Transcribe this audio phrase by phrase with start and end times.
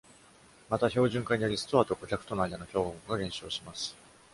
[0.67, 3.95] また、標準化により、ストアと顧客との間の競合が減少します。